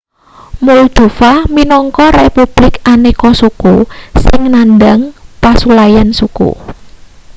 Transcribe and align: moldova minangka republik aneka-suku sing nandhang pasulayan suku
moldova 0.67 1.31
minangka 1.55 2.05
republik 2.21 2.73
aneka-suku 2.93 3.75
sing 4.23 4.41
nandhang 4.53 5.01
pasulayan 5.41 6.09
suku 6.19 6.49